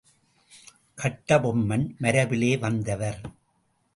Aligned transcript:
கட்டபொம்மன் 1.01 1.85
மரபிலே 2.01 2.51
வந்தவர். 2.59 3.21